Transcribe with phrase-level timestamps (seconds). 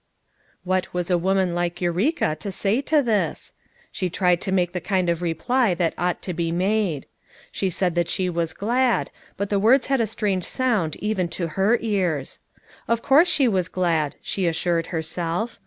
[0.63, 3.53] "What was a woman like Eureka to say to this!
[3.91, 7.05] She tried to make the kind of reply that ought to be made.
[7.51, 11.49] She said that she was glad, but the words had a strange sound even to
[11.49, 12.39] her ears.
[12.87, 15.59] Of course she was glad, she assured her self.